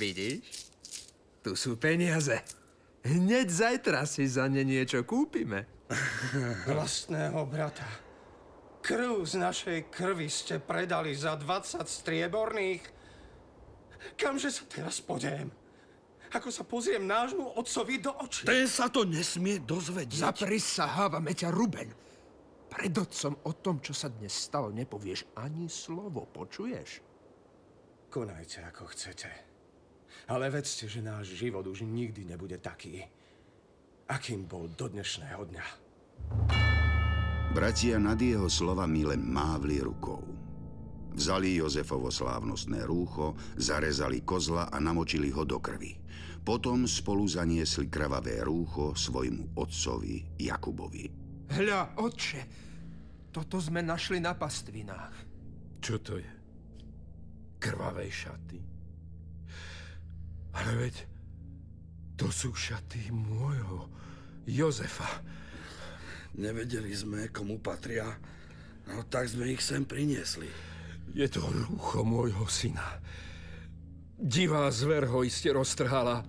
Vidíš? 0.00 0.72
Tu 1.44 1.52
sú 1.52 1.76
peniaze. 1.76 2.63
Hneď 3.04 3.46
zajtra 3.52 4.08
si 4.08 4.24
za 4.24 4.48
ne 4.48 4.64
niečo 4.64 5.04
kúpime. 5.04 5.68
Vlastného 6.72 7.44
brata. 7.44 7.84
Krv 8.80 9.24
z 9.28 9.34
našej 9.40 9.78
krvi 9.92 10.28
ste 10.32 10.56
predali 10.60 11.12
za 11.12 11.36
20 11.36 11.84
strieborných. 11.84 12.84
Kamže 14.16 14.48
sa 14.48 14.64
teraz 14.68 15.04
podiem? 15.04 15.52
Ako 16.32 16.48
sa 16.48 16.64
pozriem 16.64 17.04
nášmu 17.04 17.60
otcovi 17.60 18.00
do 18.00 18.10
očí? 18.24 18.48
Ten 18.48 18.64
sa 18.66 18.88
to 18.88 19.04
nesmie 19.04 19.60
dozvedieť. 19.60 20.24
Zaprisahávame 20.24 21.36
ťa, 21.36 21.48
Ruben. 21.52 21.92
Pred 22.72 22.92
otcom 22.98 23.38
o 23.46 23.52
tom, 23.54 23.78
čo 23.78 23.94
sa 23.94 24.10
dnes 24.10 24.34
stalo, 24.34 24.72
nepovieš 24.74 25.30
ani 25.38 25.70
slovo, 25.70 26.26
počuješ? 26.26 27.04
Konajte, 28.10 28.66
ako 28.66 28.90
chcete. 28.90 29.30
Ale 30.24 30.48
vedzte, 30.48 30.88
že 30.88 31.04
náš 31.04 31.36
život 31.36 31.68
už 31.68 31.84
nikdy 31.84 32.24
nebude 32.24 32.56
taký, 32.56 33.04
akým 34.08 34.48
bol 34.48 34.72
do 34.72 34.88
dnešného 34.88 35.42
dňa. 35.52 35.66
Bratia 37.52 38.00
nad 38.00 38.16
jeho 38.16 38.48
slovami 38.48 39.04
len 39.04 39.20
mávli 39.20 39.84
rukou. 39.84 40.24
Vzali 41.14 41.62
Jozefovo 41.62 42.10
slávnostné 42.10 42.82
rúcho, 42.82 43.38
zarezali 43.54 44.26
kozla 44.26 44.72
a 44.72 44.82
namočili 44.82 45.30
ho 45.30 45.46
do 45.46 45.62
krvi. 45.62 45.94
Potom 46.42 46.90
spolu 46.90 47.24
zaniesli 47.30 47.86
krvavé 47.86 48.42
rúcho 48.42 48.98
svojmu 48.98 49.54
otcovi 49.54 50.34
Jakubovi. 50.40 51.06
Hľa, 51.54 52.00
otče, 52.02 52.40
toto 53.30 53.62
sme 53.62 53.84
našli 53.84 54.18
na 54.18 54.34
pastvinách. 54.34 55.16
Čo 55.78 55.94
to 56.02 56.18
je? 56.18 56.30
Krvavé 57.62 58.10
šaty? 58.10 58.73
Ale 60.54 60.70
veď, 60.78 60.94
to 62.14 62.30
sú 62.30 62.54
šaty 62.54 63.10
môjho 63.10 63.90
Jozefa. 64.46 65.08
Nevedeli 66.38 66.90
sme, 66.94 67.30
komu 67.30 67.58
patria, 67.58 68.06
no 68.90 69.06
tak 69.06 69.30
sme 69.30 69.50
ich 69.50 69.62
sem 69.62 69.86
priniesli. 69.86 70.46
Je 71.14 71.26
to 71.30 71.42
rúcho 71.42 72.02
môjho 72.02 72.46
syna. 72.50 73.02
Divá 74.14 74.70
zver 74.70 75.10
ho 75.10 75.26
iste 75.26 75.50
roztrhala. 75.50 76.22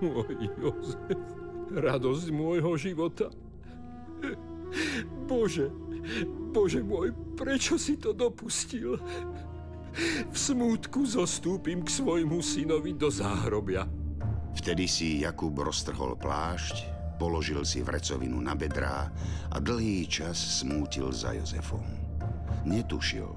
Môj 0.00 0.50
Jozef, 0.60 1.20
radosť 1.72 2.26
môjho 2.34 2.72
života. 2.76 3.28
Bože, 5.24 5.70
Bože 6.50 6.82
môj, 6.82 7.14
prečo 7.38 7.78
si 7.78 7.96
to 7.96 8.10
dopustil? 8.12 8.98
V 10.30 10.36
smútku 10.36 11.02
zostúpim 11.02 11.82
k 11.82 11.90
svojmu 11.90 12.38
synovi 12.38 12.94
do 12.94 13.10
záhrobia. 13.10 13.86
Vtedy 14.54 14.86
si 14.86 15.22
Jakub 15.22 15.54
roztrhol 15.58 16.18
plášť, 16.18 16.86
položil 17.18 17.62
si 17.66 17.82
vrecovinu 17.82 18.38
na 18.38 18.54
bedrá 18.54 19.10
a 19.50 19.56
dlhý 19.58 20.06
čas 20.06 20.36
smútil 20.36 21.10
za 21.14 21.34
Jozefom. 21.34 21.84
Netušil, 22.66 23.30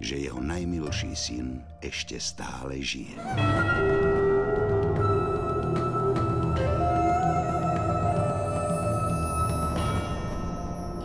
že 0.00 0.20
jeho 0.20 0.38
najmilší 0.42 1.16
syn 1.16 1.64
ešte 1.80 2.20
stále 2.20 2.82
žije. 2.84 3.16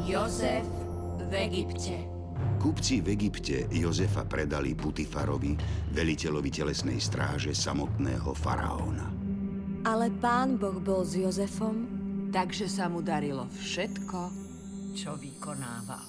Jozef 0.04 0.68
v 1.30 1.32
Egypte. 1.32 2.11
Kupci 2.62 3.02
v 3.02 3.17
Egypte 3.17 3.65
Jozefa 3.74 4.21
predali 4.21 4.78
Putifarovi, 4.78 5.58
veliteľovi 5.97 6.54
telesnej 6.54 7.02
stráže 7.02 7.58
samotného 7.58 8.38
faraóna. 8.38 9.10
Ale 9.82 10.13
pán 10.21 10.62
Boh 10.62 10.78
bol 10.78 11.02
s 11.02 11.17
Jozefom, 11.17 11.89
takže 12.30 12.69
sa 12.69 12.86
mu 12.86 13.02
darilo 13.02 13.50
všetko, 13.50 14.19
čo 14.93 15.17
vykonával. 15.17 16.06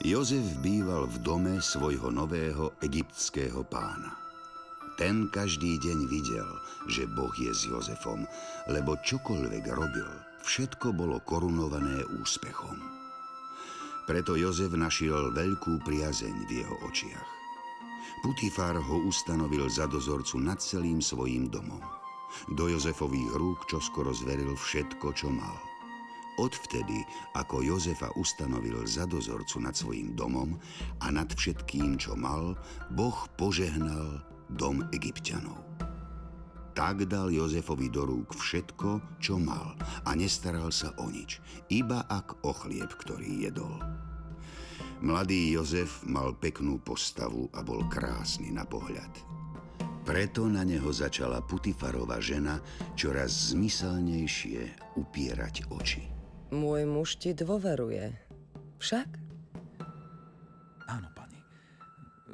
Jozef 0.00 0.48
býval 0.64 1.12
v 1.12 1.16
dome 1.20 1.60
svojho 1.60 2.08
nového 2.08 2.72
egyptského 2.80 3.60
pána. 3.68 4.16
Ten 4.96 5.28
každý 5.28 5.76
deň 5.76 5.98
videl, 6.08 6.48
že 6.88 7.04
Boh 7.04 7.36
je 7.36 7.52
s 7.52 7.68
Jozefom, 7.68 8.24
lebo 8.72 8.96
čokoľvek 9.04 9.64
robil, 9.76 10.08
všetko 10.40 10.96
bolo 10.96 11.20
korunované 11.20 12.00
úspechom. 12.16 12.99
Preto 14.10 14.34
Jozef 14.34 14.74
našiel 14.74 15.30
veľkú 15.30 15.86
priazeň 15.86 16.50
v 16.50 16.66
jeho 16.66 16.74
očiach. 16.82 17.30
Putifar 18.26 18.74
ho 18.74 19.06
ustanovil 19.06 19.70
za 19.70 19.86
dozorcu 19.86 20.34
nad 20.42 20.58
celým 20.58 20.98
svojím 20.98 21.46
domom. 21.46 21.78
Do 22.58 22.66
Jozefových 22.66 23.38
rúk 23.38 23.70
čoskoro 23.70 24.10
zveril 24.10 24.58
všetko, 24.58 25.14
čo 25.14 25.30
mal. 25.30 25.54
Odvtedy, 26.42 27.06
ako 27.38 27.62
Jozefa 27.62 28.10
ustanovil 28.18 28.82
za 28.82 29.06
dozorcu 29.06 29.62
nad 29.62 29.78
svojím 29.78 30.18
domom 30.18 30.58
a 30.98 31.14
nad 31.14 31.30
všetkým, 31.30 31.94
čo 31.94 32.18
mal, 32.18 32.58
Boh 32.90 33.30
požehnal 33.38 34.26
dom 34.50 34.82
egyptianov. 34.90 35.69
Tak 36.70 37.10
dal 37.10 37.34
Jozefovi 37.34 37.90
do 37.90 38.06
rúk 38.06 38.30
všetko, 38.38 39.18
čo 39.18 39.42
mal 39.42 39.74
a 40.06 40.10
nestaral 40.14 40.70
sa 40.70 40.94
o 41.02 41.10
nič, 41.10 41.42
iba 41.66 42.06
ak 42.06 42.46
o 42.46 42.54
chlieb, 42.54 42.94
ktorý 42.94 43.50
jedol. 43.50 43.74
Mladý 45.00 45.56
Jozef 45.56 46.04
mal 46.04 46.36
peknú 46.36 46.76
postavu 46.78 47.48
a 47.56 47.64
bol 47.64 47.82
krásny 47.88 48.52
na 48.52 48.68
pohľad. 48.68 49.08
Preto 50.04 50.44
na 50.48 50.60
neho 50.60 50.92
začala 50.92 51.40
Putifarova 51.44 52.20
žena 52.20 52.60
čoraz 52.96 53.52
zmyselnejšie 53.52 54.94
upierať 55.00 55.72
oči. 55.72 56.04
Môj 56.52 56.82
muž 56.84 57.16
ti 57.16 57.32
dôveruje. 57.32 58.12
Však? 58.80 59.08
Áno, 60.90 61.08
pani. 61.14 61.38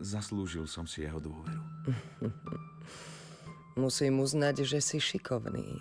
Zaslúžil 0.01 0.65
som 0.67 0.89
si 0.89 1.05
jeho 1.05 1.21
dôveru. 1.21 1.63
Musím 3.77 4.25
uznať, 4.25 4.65
že 4.65 4.81
si 4.81 4.97
šikovný. 4.97 5.77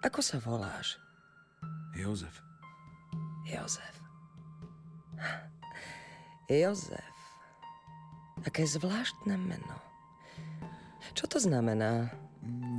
Ako 0.00 0.24
sa 0.24 0.40
voláš? 0.40 0.96
Jozef. 1.92 2.40
Jozef. 3.44 3.96
Jozef. 6.48 7.16
Aké 8.42 8.64
zvláštne 8.64 9.36
meno. 9.36 9.78
Čo 11.12 11.28
to 11.28 11.38
znamená? 11.38 12.08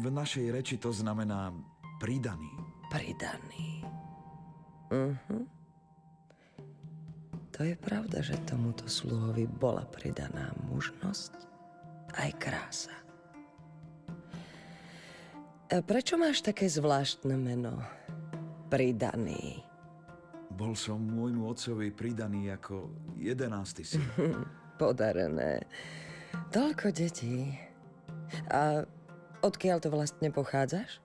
V 0.02 0.10
našej 0.10 0.50
reči 0.50 0.76
to 0.82 0.90
znamená 0.90 1.54
pridaný. 2.02 2.50
Pridaný. 2.90 3.86
Uh-huh. 4.90 5.46
To 7.54 7.62
je 7.62 7.78
pravda, 7.78 8.26
že 8.26 8.42
tomuto 8.50 8.90
sluhovi 8.90 9.46
bola 9.46 9.86
pridaná 9.86 10.50
mužnosť 10.66 11.34
aj 12.18 12.30
krása. 12.42 13.03
A 15.74 15.82
prečo 15.82 16.22
máš 16.22 16.46
také 16.46 16.70
zvláštne 16.70 17.34
meno? 17.34 17.82
Pridaný. 18.70 19.66
Bol 20.54 20.78
som 20.78 21.02
môjmu 21.02 21.50
otcovi 21.50 21.90
pridaný 21.90 22.54
ako 22.54 22.94
jedenácty 23.18 23.82
syn. 23.82 24.06
Podarené. 24.82 25.66
Toľko 26.54 26.94
detí. 26.94 27.58
A 28.54 28.86
odkiaľ 29.42 29.82
to 29.82 29.90
vlastne 29.90 30.30
pochádzaš? 30.30 31.02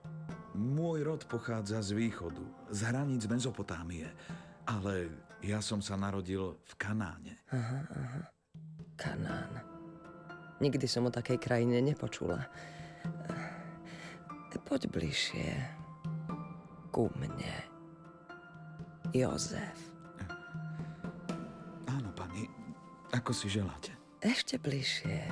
Môj 0.53 1.01
rod 1.01 1.25
pochádza 1.25 1.81
z 1.81 1.97
východu, 1.97 2.45
z 2.69 2.79
hraníc 2.93 3.25
Mezopotámie. 3.25 4.05
Ale 4.69 5.09
ja 5.41 5.65
som 5.65 5.81
sa 5.81 5.97
narodil 5.97 6.61
v 6.61 6.73
Kanáne. 6.77 7.41
Aha, 7.49 7.81
aha. 7.89 8.21
Kanán. 9.01 9.65
Nikdy 10.61 10.85
som 10.85 11.09
o 11.09 11.11
takej 11.13 11.41
krajine 11.41 11.81
nepočula. 11.81 12.45
Poď 14.69 14.85
bližšie. 14.93 15.49
Ku 16.93 17.09
mne. 17.17 17.55
Jozef. 19.17 19.79
Áno, 21.89 22.13
pani, 22.13 22.45
ako 23.09 23.33
si 23.33 23.49
želáte. 23.49 23.97
Ešte 24.21 24.61
bližšie. 24.61 25.25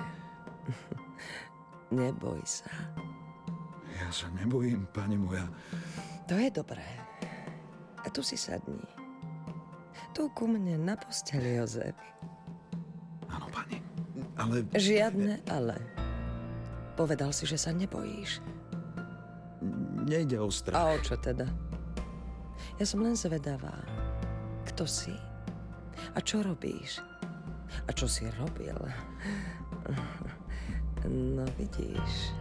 Neboj 2.01 2.41
sa. 2.49 2.73
Ja 3.93 4.09
sa 4.09 4.25
nebojím, 4.33 4.89
pani 4.89 5.21
moja. 5.21 5.45
To 6.25 6.33
je 6.33 6.49
dobré. 6.49 6.85
A 8.01 8.09
tu 8.09 8.25
si 8.25 8.41
sadni. 8.41 8.81
Tu 10.17 10.25
ku 10.33 10.49
mne 10.49 10.81
na 10.81 10.97
posteli, 10.97 11.61
Jozef. 11.61 11.93
Áno, 13.29 13.45
pani. 13.53 13.85
Ale... 14.33 14.65
Žiadne 14.73 15.45
ale. 15.45 15.77
Povedal 16.97 17.29
si, 17.29 17.45
že 17.45 17.61
sa 17.61 17.69
nebojíš. 17.69 18.56
Nejde 20.07 20.39
o 20.39 20.47
strach. 20.47 20.79
A 20.79 20.95
o 20.95 20.97
čo 21.03 21.19
teda? 21.19 21.43
Ja 22.79 22.85
som 22.87 23.03
len 23.03 23.19
zvedavá. 23.19 23.75
Kto 24.71 24.87
si? 24.87 25.11
A 26.15 26.23
čo 26.23 26.39
robíš? 26.39 27.03
A 27.83 27.91
čo 27.91 28.07
si 28.07 28.23
robil? 28.39 28.77
No 31.03 31.43
vidíš. 31.59 32.31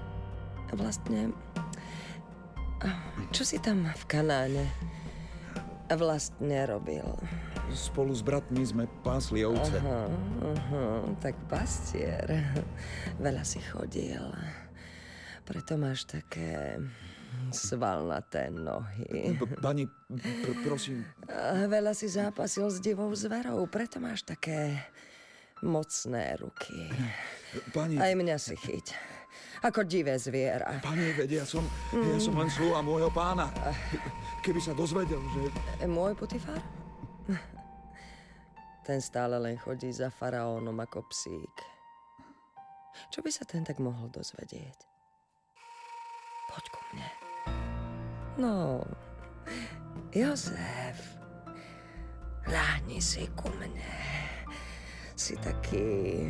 Vlastne... 0.79 1.35
Čo 3.35 3.43
si 3.43 3.59
tam 3.59 3.83
v 3.83 4.05
Kanáne 4.07 4.71
vlastne 5.91 6.71
robil? 6.71 7.03
Spolu 7.75 8.15
s 8.15 8.23
bratmi 8.23 8.63
sme 8.63 8.87
pásli 9.03 9.43
ovce. 9.43 9.83
Aha, 9.83 10.07
aha, 10.55 10.87
tak 11.19 11.35
pastier. 11.51 12.31
Veľa 13.19 13.43
si 13.43 13.59
chodil. 13.59 14.23
Preto 15.43 15.75
máš 15.75 16.07
také 16.07 16.79
svalnaté 17.51 18.49
nohy. 18.49 19.37
Pani, 19.59 19.85
pr- 20.11 20.61
prosím, 20.63 21.05
A 21.27 21.67
Veľa 21.67 21.93
si 21.93 22.07
zápasil 22.07 22.69
s 22.69 22.79
divou 22.79 23.09
zverou, 23.13 23.65
preto 23.67 23.99
máš 23.99 24.23
také 24.23 24.77
mocné 25.63 26.37
ruky. 26.37 26.91
pani, 27.73 27.97
Aj 27.97 28.13
mňa 28.13 28.37
si 28.37 28.55
chyť. 28.55 28.93
Ako 29.65 29.89
divé 29.89 30.21
zviera. 30.21 30.79
pani, 30.85 31.17
veď 31.17 31.43
ja 31.43 31.45
som, 31.49 31.65
ja 31.93 32.19
som 32.21 32.37
len 32.37 32.49
sluha 32.53 32.85
môjho 32.85 33.09
pána. 33.09 33.49
Keby 34.45 34.61
sa 34.61 34.77
dozvedel, 34.77 35.19
že... 35.33 35.49
E, 35.81 35.89
Môj 35.89 36.13
Putifar? 36.13 36.61
Ten 38.87 39.03
stále 39.03 39.35
len 39.43 39.59
chodí 39.59 39.91
za 39.91 40.15
faraónom 40.15 40.77
ako 40.79 41.03
psík. 41.11 41.57
Čo 43.11 43.19
by 43.21 43.31
sa 43.35 43.43
ten 43.43 43.67
tak 43.67 43.83
mohol 43.83 44.07
dozvedieť? 44.09 44.79
Poď 46.47 46.65
ku 46.71 46.81
mne. 46.95 47.09
No, 48.37 48.85
Jozef, 50.13 51.17
ľahni 52.45 53.01
si 53.01 53.25
ku 53.33 53.49
mne. 53.49 53.97
Si 55.17 55.41
taký... 55.41 56.29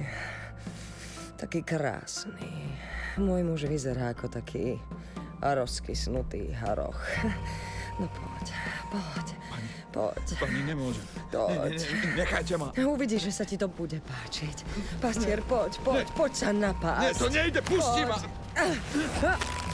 taký 1.34 1.66
krásny. 1.66 2.70
Môj 3.18 3.42
muž 3.42 3.66
vyzerá 3.66 4.14
ako 4.14 4.30
taký 4.30 4.78
rozkysnutý 5.42 6.54
haroch. 6.54 6.96
No 7.96 8.06
poď, 8.12 8.46
poď, 8.92 9.26
poď. 9.88 10.26
Pani 10.36 10.62
nemôže. 10.68 11.00
Poď. 11.32 11.74
Ne, 11.74 11.80
ne, 11.80 12.12
nechajte 12.22 12.54
ma. 12.60 12.68
Uvidíš, 12.76 13.32
že 13.32 13.32
sa 13.32 13.44
ti 13.48 13.56
to 13.56 13.72
bude 13.72 13.98
páčiť. 14.04 14.56
Pastier, 15.00 15.40
poď, 15.48 15.80
poď, 15.80 16.06
poď 16.12 16.32
sa 16.36 16.50
napásť. 16.52 17.02
Nie, 17.02 17.12
to 17.16 17.26
nejde, 17.32 17.60
pusti 17.64 18.02
ma. 18.04 18.16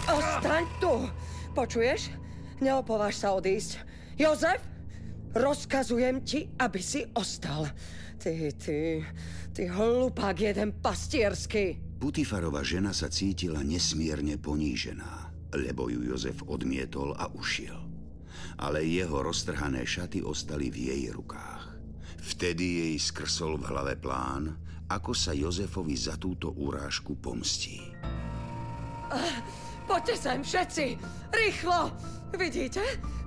Ostaň 0.07 0.64
tu. 0.79 1.11
Počuješ? 1.53 2.22
Neopováž 2.62 3.18
sa 3.18 3.35
odísť. 3.35 3.83
Jozef, 4.14 4.62
rozkazujem 5.35 6.22
ti, 6.22 6.46
aby 6.62 6.79
si 6.79 7.03
ostal. 7.18 7.66
Ty, 8.22 8.55
ty, 8.55 9.03
ty 9.51 9.62
hlupák 9.66 10.38
jeden 10.38 10.79
pastiersky. 10.79 11.83
Putifarova 11.98 12.62
žena 12.62 12.94
sa 12.94 13.11
cítila 13.11 13.66
nesmierne 13.66 14.38
ponížená, 14.38 15.35
lebo 15.59 15.90
ju 15.90 16.07
Jozef 16.07 16.46
odmietol 16.46 17.18
a 17.18 17.27
ušiel. 17.35 17.83
Ale 18.62 18.87
jeho 18.87 19.27
roztrhané 19.27 19.83
šaty 19.83 20.22
ostali 20.22 20.70
v 20.70 20.94
jej 20.94 21.03
rukách. 21.11 21.66
Vtedy 22.22 22.87
jej 22.87 22.94
skrsol 23.03 23.59
v 23.59 23.75
hlave 23.75 23.98
plán, 23.98 24.55
ako 24.87 25.11
sa 25.11 25.35
Jozefovi 25.35 25.98
za 25.98 26.14
túto 26.14 26.55
urážku 26.55 27.18
pomstí. 27.18 27.83
Poďte 29.87 30.14
sem 30.16 30.38
všetci! 30.42 30.87
Rýchlo! 31.33 31.90
Vidíte? 32.33 32.81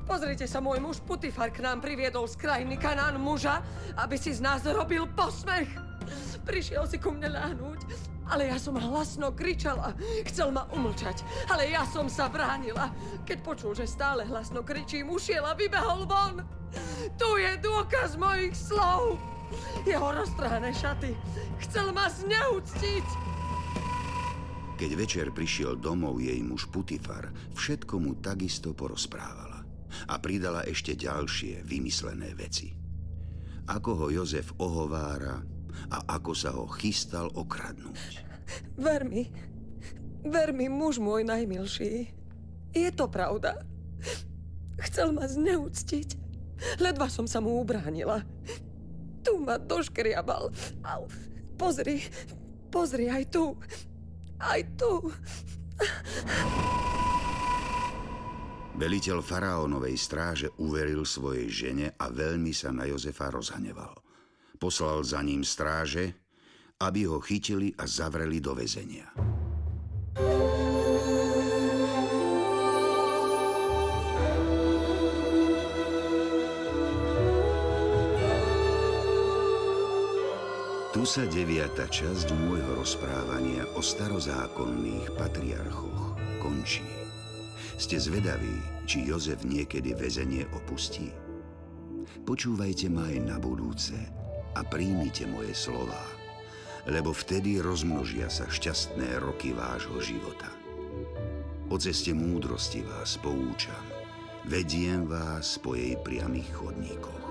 Pozrite 0.06 0.46
sa, 0.46 0.62
môj 0.62 0.78
muž 0.82 0.98
Putifar 1.02 1.50
k 1.50 1.66
nám 1.66 1.82
priviedol 1.82 2.30
z 2.30 2.38
krajiny 2.38 2.78
Kanán 2.78 3.18
muža, 3.18 3.66
aby 3.98 4.18
si 4.18 4.34
z 4.34 4.42
nás 4.42 4.62
robil 4.66 5.10
posmech. 5.18 5.70
Prišiel 6.46 6.86
si 6.86 7.02
ku 7.02 7.10
mne 7.10 7.34
láhnuť, 7.34 7.90
ale 8.30 8.54
ja 8.54 8.58
som 8.62 8.78
hlasno 8.78 9.34
kričala. 9.34 9.98
Chcel 10.30 10.54
ma 10.54 10.70
umlčať, 10.70 11.26
ale 11.50 11.74
ja 11.74 11.82
som 11.90 12.06
sa 12.06 12.30
bránila. 12.30 12.94
Keď 13.26 13.38
počul, 13.42 13.74
že 13.74 13.90
stále 13.90 14.30
hlasno 14.30 14.62
kričím, 14.62 15.10
ušiel 15.10 15.42
a 15.42 15.58
vybehol 15.58 16.06
von. 16.06 16.46
Tu 17.18 17.30
je 17.42 17.52
dôkaz 17.66 18.14
mojich 18.18 18.54
slov. 18.54 19.18
Jeho 19.90 20.14
roztrhané 20.14 20.70
šaty. 20.74 21.18
Chcel 21.66 21.94
ma 21.94 22.10
zneúctiť. 22.10 23.35
Keď 24.76 24.92
večer 24.92 25.28
prišiel 25.32 25.80
domov 25.80 26.20
jej 26.20 26.36
muž 26.44 26.68
Putifar, 26.68 27.32
všetko 27.56 27.96
mu 27.96 28.12
takisto 28.20 28.76
porozprávala. 28.76 29.64
A 30.12 30.20
pridala 30.20 30.68
ešte 30.68 31.00
ďalšie 31.00 31.64
vymyslené 31.64 32.36
veci. 32.36 32.76
Ako 33.72 33.92
ho 33.96 34.08
Jozef 34.12 34.52
ohovára 34.60 35.40
a 35.96 36.20
ako 36.20 36.32
sa 36.36 36.52
ho 36.52 36.68
chystal 36.68 37.32
okradnúť. 37.32 38.28
Ver 38.76 39.08
mi, 39.08 39.32
ver 40.28 40.52
mi, 40.52 40.68
muž 40.68 41.00
môj 41.00 41.24
najmilší. 41.24 42.12
Je 42.76 42.90
to 42.92 43.08
pravda. 43.08 43.64
Chcel 44.92 45.16
ma 45.16 45.24
zneúctiť. 45.24 46.20
Ledva 46.84 47.08
som 47.08 47.32
sa 47.32 47.40
mu 47.40 47.64
ubránila. 47.64 48.28
Tu 49.24 49.40
ma 49.40 49.56
doškriabal. 49.56 50.52
Au. 50.84 51.04
Pozri, 51.56 52.04
pozri 52.68 53.08
aj 53.08 53.24
tu. 53.32 53.56
Aj 54.40 54.62
tu. 54.76 55.12
Veliteľ 58.76 59.24
faraónovej 59.24 59.96
stráže 59.96 60.48
uveril 60.60 61.08
svojej 61.08 61.48
žene 61.48 61.88
a 61.96 62.12
veľmi 62.12 62.52
sa 62.52 62.76
na 62.76 62.84
Jozefa 62.84 63.32
rozhneval. 63.32 63.96
Poslal 64.60 65.00
za 65.08 65.24
ním 65.24 65.48
stráže, 65.48 66.12
aby 66.84 67.08
ho 67.08 67.24
chytili 67.24 67.72
a 67.80 67.88
zavreli 67.88 68.44
do 68.44 68.52
väzenia. 68.52 69.08
Tu 80.96 81.04
sa 81.04 81.28
deviata 81.28 81.92
časť 81.92 82.32
môjho 82.48 82.80
rozprávania 82.80 83.68
o 83.76 83.84
starozákonných 83.84 85.12
patriarchoch 85.20 86.16
končí. 86.40 86.88
Ste 87.76 88.00
zvedaví, 88.00 88.64
či 88.88 89.04
Jozef 89.04 89.44
niekedy 89.44 89.92
väzenie 89.92 90.48
opustí? 90.56 91.12
Počúvajte 92.24 92.88
ma 92.88 93.12
aj 93.12 93.28
na 93.28 93.36
budúce 93.44 93.92
a 94.56 94.64
príjmite 94.64 95.28
moje 95.28 95.52
slová, 95.52 96.00
lebo 96.88 97.12
vtedy 97.12 97.60
rozmnožia 97.60 98.32
sa 98.32 98.48
šťastné 98.48 99.20
roky 99.20 99.52
vášho 99.52 100.00
života. 100.00 100.48
O 101.68 101.76
ceste 101.76 102.16
múdrosti 102.16 102.88
vás 102.88 103.20
poučam, 103.20 103.84
vediem 104.48 105.04
vás 105.12 105.60
po 105.60 105.76
jej 105.76 106.00
priamých 106.00 106.56
chodníkoch. 106.56 107.25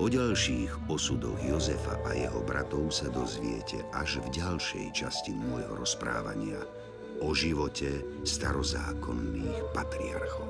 O 0.00 0.08
ďalších 0.08 0.88
osudoch 0.88 1.36
Jozefa 1.44 2.00
a 2.08 2.16
jeho 2.16 2.40
bratov 2.40 2.88
sa 2.88 3.12
dozviete 3.12 3.84
až 3.92 4.24
v 4.24 4.32
ďalšej 4.32 4.96
časti 4.96 5.36
môjho 5.36 5.76
rozprávania 5.76 6.56
o 7.20 7.36
živote 7.36 8.00
starozákonných 8.24 9.60
patriarchov. 9.76 10.49